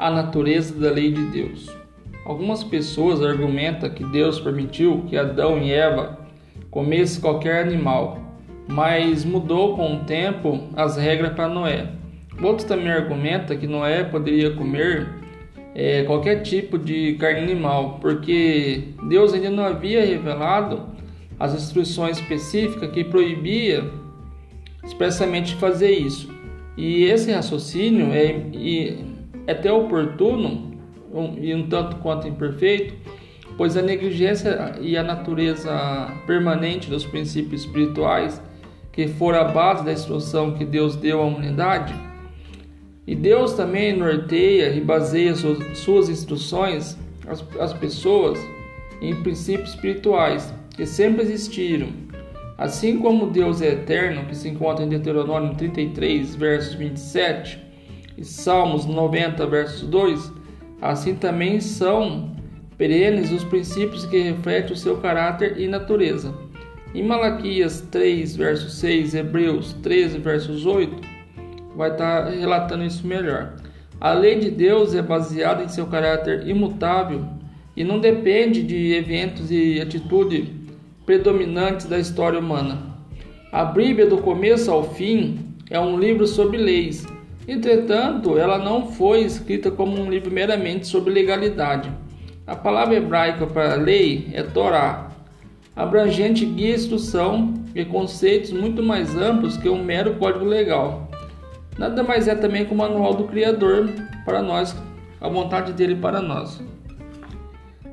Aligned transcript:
a 0.00 0.10
natureza 0.10 0.74
da 0.74 0.90
lei 0.90 1.12
de 1.12 1.22
Deus. 1.26 1.68
Algumas 2.24 2.64
pessoas 2.64 3.22
argumentam 3.22 3.90
que 3.90 4.02
Deus 4.02 4.40
permitiu 4.40 5.04
que 5.06 5.16
Adão 5.16 5.58
e 5.58 5.70
Eva 5.72 6.18
comessem 6.70 7.20
qualquer 7.20 7.62
animal, 7.66 8.18
mas 8.66 9.26
mudou 9.26 9.76
com 9.76 9.96
o 9.96 10.04
tempo 10.04 10.68
as 10.74 10.96
regras 10.96 11.34
para 11.34 11.48
Noé. 11.48 11.88
Outros 12.42 12.66
também 12.66 12.90
argumentam 12.90 13.56
que 13.58 13.66
Noé 13.66 14.02
poderia 14.02 14.52
comer 14.52 15.06
é, 15.74 16.04
qualquer 16.04 16.42
tipo 16.42 16.78
de 16.78 17.14
carne 17.14 17.40
animal, 17.40 17.98
porque 18.00 18.94
Deus 19.06 19.34
ainda 19.34 19.50
não 19.50 19.64
havia 19.64 20.04
revelado 20.04 20.88
as 21.38 21.54
instruções 21.54 22.18
específicas 22.18 22.90
que 22.90 23.04
proibia 23.04 23.84
expressamente 24.82 25.54
fazer 25.56 25.90
isso. 25.90 26.30
E 26.76 27.04
esse 27.04 27.30
raciocínio 27.30 28.12
é, 28.12 28.26
é 28.54 29.09
até 29.50 29.72
oportuno 29.72 30.78
e 31.38 31.54
um 31.54 31.68
tanto 31.68 31.96
quanto 31.96 32.28
imperfeito, 32.28 32.94
pois 33.56 33.76
a 33.76 33.82
negligência 33.82 34.76
e 34.80 34.96
a 34.96 35.02
natureza 35.02 35.72
permanente 36.26 36.88
dos 36.88 37.04
princípios 37.04 37.62
espirituais, 37.62 38.40
que 38.92 39.08
foram 39.08 39.40
a 39.40 39.44
base 39.44 39.84
da 39.84 39.92
instrução 39.92 40.54
que 40.54 40.64
Deus 40.64 40.96
deu 40.96 41.20
à 41.20 41.24
humanidade, 41.24 41.94
e 43.06 43.14
Deus 43.14 43.54
também 43.54 43.96
norteia 43.96 44.72
e 44.72 44.80
baseia 44.80 45.34
suas 45.74 46.08
instruções 46.08 46.96
às, 47.26 47.44
às 47.58 47.72
pessoas 47.72 48.38
em 49.00 49.14
princípios 49.22 49.70
espirituais 49.70 50.54
que 50.76 50.86
sempre 50.86 51.22
existiram. 51.22 51.88
Assim 52.56 52.98
como 52.98 53.30
Deus 53.30 53.62
é 53.62 53.72
eterno, 53.72 54.26
que 54.26 54.36
se 54.36 54.48
encontra 54.48 54.84
em 54.84 54.88
Deuteronômio 54.88 55.54
33, 55.54 56.36
versos 56.36 56.74
27, 56.74 57.58
e 58.20 58.24
Salmos 58.24 58.84
90, 58.84 59.46
versos 59.46 59.88
2, 59.88 60.30
assim 60.82 61.14
também 61.14 61.58
são 61.58 62.36
perenes 62.76 63.32
os 63.32 63.42
princípios 63.44 64.04
que 64.04 64.20
refletem 64.20 64.74
o 64.74 64.76
seu 64.76 64.98
caráter 64.98 65.58
e 65.58 65.66
natureza. 65.66 66.34
Em 66.94 67.02
Malaquias 67.02 67.80
3, 67.90 68.36
verso 68.36 68.68
6, 68.68 69.14
Hebreus 69.14 69.72
13, 69.82 70.18
versos 70.18 70.66
8, 70.66 71.00
vai 71.74 71.92
estar 71.92 72.24
relatando 72.28 72.84
isso 72.84 73.06
melhor. 73.06 73.54
A 73.98 74.12
lei 74.12 74.38
de 74.38 74.50
Deus 74.50 74.94
é 74.94 75.00
baseada 75.00 75.62
em 75.62 75.68
seu 75.68 75.86
caráter 75.86 76.46
imutável 76.46 77.24
e 77.74 77.82
não 77.82 77.98
depende 77.98 78.62
de 78.62 78.92
eventos 78.92 79.50
e 79.50 79.80
atitudes 79.80 80.46
predominantes 81.06 81.86
da 81.86 81.98
história 81.98 82.38
humana. 82.38 82.82
A 83.50 83.64
Bíblia, 83.64 84.06
do 84.06 84.18
começo 84.18 84.70
ao 84.70 84.94
fim, 84.94 85.38
é 85.70 85.80
um 85.80 85.98
livro 85.98 86.26
sobre 86.26 86.58
leis. 86.58 87.06
Entretanto, 87.50 88.38
ela 88.38 88.58
não 88.58 88.92
foi 88.92 89.22
escrita 89.22 89.72
como 89.72 90.00
um 90.00 90.08
livro 90.08 90.30
meramente 90.30 90.86
sobre 90.86 91.12
legalidade. 91.12 91.90
A 92.46 92.54
palavra 92.54 92.94
hebraica 92.94 93.44
para 93.44 93.74
lei 93.74 94.30
é 94.32 94.44
Torá, 94.44 95.10
abrangente 95.74 96.46
guia 96.46 96.76
instrução 96.76 97.52
e 97.74 97.84
conceitos 97.84 98.52
muito 98.52 98.84
mais 98.84 99.16
amplos 99.16 99.56
que 99.56 99.68
um 99.68 99.82
mero 99.82 100.14
código 100.14 100.44
legal. 100.44 101.10
Nada 101.76 102.04
mais 102.04 102.28
é 102.28 102.36
também 102.36 102.64
que 102.64 102.72
o 102.72 102.76
manual 102.76 103.14
do 103.14 103.24
Criador 103.24 103.90
para 104.24 104.40
nós, 104.40 104.76
a 105.20 105.28
vontade 105.28 105.72
dele 105.72 105.96
para 105.96 106.22
nós. 106.22 106.62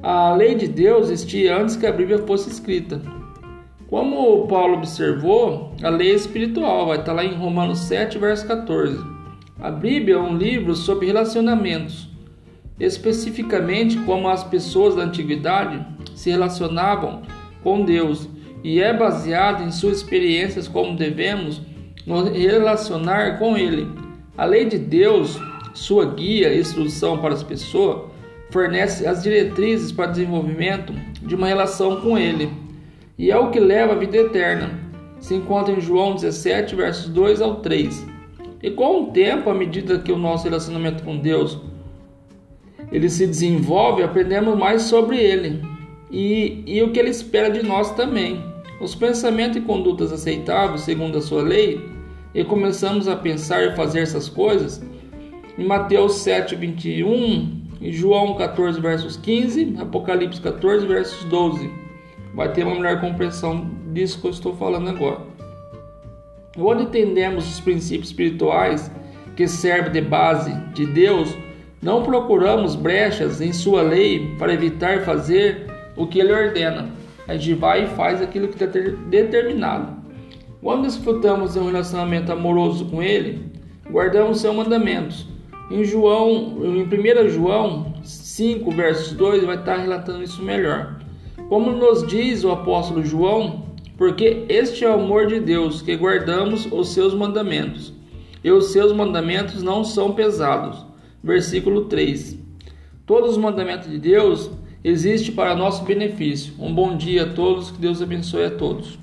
A 0.00 0.32
lei 0.32 0.54
de 0.54 0.68
Deus 0.68 1.10
existia 1.10 1.58
antes 1.58 1.74
que 1.74 1.88
a 1.88 1.92
Bíblia 1.92 2.18
fosse 2.18 2.48
escrita. 2.50 3.02
Como 3.88 4.46
Paulo 4.46 4.74
observou, 4.74 5.74
a 5.82 5.88
lei 5.88 6.12
é 6.12 6.14
espiritual, 6.14 6.86
vai 6.86 7.00
estar 7.00 7.12
lá 7.12 7.24
em 7.24 7.34
Romanos 7.34 7.80
7, 7.80 8.16
verso 8.16 8.46
14. 8.46 9.18
A 9.60 9.70
Bíblia 9.70 10.14
é 10.14 10.18
um 10.18 10.38
livro 10.38 10.74
sobre 10.74 11.08
relacionamentos, 11.08 12.08
especificamente 12.78 13.98
como 13.98 14.26
as 14.26 14.42
pessoas 14.42 14.94
da 14.94 15.02
antiguidade 15.02 15.84
se 16.14 16.30
relacionavam 16.30 17.20
com 17.62 17.84
Deus, 17.84 18.26
e 18.64 18.80
é 18.80 18.90
baseada 18.90 19.62
em 19.62 19.70
suas 19.70 19.98
experiências 19.98 20.66
como 20.66 20.96
devemos 20.96 21.60
nos 22.06 22.30
relacionar 22.30 23.38
com 23.38 23.54
Ele. 23.54 23.86
A 24.36 24.46
lei 24.46 24.64
de 24.64 24.78
Deus, 24.78 25.38
sua 25.74 26.06
guia 26.06 26.54
e 26.54 26.60
instrução 26.60 27.18
para 27.18 27.34
as 27.34 27.42
pessoas, 27.42 28.10
fornece 28.50 29.06
as 29.06 29.22
diretrizes 29.22 29.92
para 29.92 30.08
o 30.08 30.12
desenvolvimento 30.12 30.94
de 31.20 31.34
uma 31.34 31.46
relação 31.46 32.00
com 32.00 32.16
Ele. 32.16 32.50
E 33.18 33.30
é 33.30 33.36
o 33.36 33.50
que 33.50 33.60
leva 33.60 33.92
à 33.92 33.96
vida 33.96 34.16
eterna. 34.16 34.70
Se 35.20 35.34
encontra 35.34 35.74
em 35.74 35.82
João 35.82 36.14
17, 36.14 36.74
versos 36.74 37.10
2 37.10 37.42
ao 37.42 37.56
3. 37.56 38.19
E 38.62 38.70
com 38.70 39.04
o 39.04 39.06
tempo, 39.06 39.48
à 39.48 39.54
medida 39.54 39.98
que 39.98 40.12
o 40.12 40.18
nosso 40.18 40.44
relacionamento 40.44 41.02
com 41.02 41.16
Deus 41.16 41.58
ele 42.92 43.08
se 43.08 43.26
desenvolve, 43.26 44.02
aprendemos 44.02 44.58
mais 44.58 44.82
sobre 44.82 45.16
Ele 45.16 45.62
e, 46.10 46.62
e 46.66 46.82
o 46.82 46.90
que 46.90 46.98
Ele 46.98 47.10
espera 47.10 47.48
de 47.50 47.62
nós 47.62 47.94
também 47.94 48.50
os 48.80 48.94
pensamentos 48.94 49.58
e 49.58 49.60
condutas 49.60 50.10
aceitáveis 50.10 50.80
segundo 50.80 51.18
a 51.18 51.20
sua 51.20 51.42
lei 51.42 51.86
e 52.34 52.42
começamos 52.42 53.06
a 53.06 53.14
pensar 53.14 53.62
e 53.62 53.76
fazer 53.76 54.00
essas 54.00 54.28
coisas, 54.28 54.82
em 55.58 55.66
Mateus 55.66 56.14
7, 56.14 56.56
21, 56.56 57.60
em 57.80 57.92
João 57.92 58.34
14, 58.36 58.80
versos 58.80 59.16
15, 59.16 59.76
Apocalipse 59.78 60.40
14, 60.40 60.86
versos 60.86 61.24
12. 61.24 61.70
Vai 62.34 62.52
ter 62.52 62.64
uma 62.64 62.76
melhor 62.76 63.00
compreensão 63.00 63.68
disso 63.92 64.20
que 64.20 64.26
eu 64.28 64.30
estou 64.30 64.56
falando 64.56 64.88
agora. 64.88 65.20
Quando 66.60 66.82
entendemos 66.82 67.50
os 67.50 67.60
princípios 67.60 68.08
espirituais 68.08 68.90
que 69.36 69.48
servem 69.48 69.92
de 69.92 70.00
base 70.00 70.52
de 70.74 70.86
Deus, 70.86 71.36
não 71.82 72.02
procuramos 72.02 72.76
brechas 72.76 73.40
em 73.40 73.52
sua 73.52 73.82
lei 73.82 74.34
para 74.38 74.52
evitar 74.52 75.00
fazer 75.00 75.66
o 75.96 76.06
que 76.06 76.20
ele 76.20 76.32
ordena 76.32 77.00
a 77.30 77.36
gente 77.36 77.54
vai 77.54 77.84
e 77.84 77.86
faz 77.86 78.20
aquilo 78.20 78.48
que 78.48 78.62
está 78.62 78.66
determinado. 79.06 80.00
Quando 80.60 80.82
desfrutamos 80.82 81.52
de 81.52 81.60
um 81.60 81.66
relacionamento 81.66 82.32
amoroso 82.32 82.86
com 82.86 83.00
Ele, 83.00 83.52
guardamos 83.88 84.40
seus 84.40 84.54
mandamentos. 84.54 85.28
Em 85.70 85.84
João, 85.84 86.58
em 86.64 86.82
1 86.82 87.28
João 87.28 87.94
5, 88.02 88.68
versos 88.72 89.12
2, 89.12 89.44
vai 89.44 89.56
estar 89.56 89.76
relatando 89.76 90.24
isso 90.24 90.42
melhor. 90.42 90.98
Como 91.48 91.70
nos 91.70 92.04
diz 92.04 92.42
o 92.42 92.50
apóstolo 92.50 93.04
João, 93.04 93.69
porque 94.00 94.46
este 94.48 94.82
é 94.82 94.88
o 94.88 94.94
amor 94.94 95.26
de 95.26 95.38
Deus, 95.38 95.82
que 95.82 95.94
guardamos 95.94 96.66
os 96.72 96.88
seus 96.88 97.12
mandamentos. 97.12 97.92
E 98.42 98.50
os 98.50 98.72
seus 98.72 98.94
mandamentos 98.94 99.62
não 99.62 99.84
são 99.84 100.14
pesados. 100.14 100.86
Versículo 101.22 101.84
3. 101.84 102.38
Todos 103.04 103.32
os 103.32 103.36
mandamentos 103.36 103.90
de 103.90 103.98
Deus 103.98 104.50
existe 104.82 105.30
para 105.30 105.54
nosso 105.54 105.84
benefício. 105.84 106.54
Um 106.58 106.74
bom 106.74 106.96
dia 106.96 107.24
a 107.24 107.32
todos, 107.34 107.70
que 107.70 107.78
Deus 107.78 108.00
abençoe 108.00 108.44
a 108.44 108.50
todos. 108.50 108.98